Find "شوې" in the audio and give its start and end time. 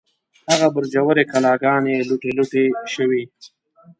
2.93-3.23